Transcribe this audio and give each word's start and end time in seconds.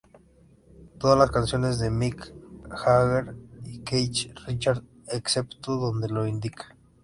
Todas 0.97 1.15
las 1.19 1.29
canciones 1.29 1.77
de 1.77 1.91
Mick 1.91 2.33
Jagger 2.71 3.35
y 3.63 3.81
Keith 3.81 4.33
Richards, 4.47 4.81
excepto 5.09 5.75
donde 5.75 6.09
lo 6.09 6.25
indica. 6.25 6.75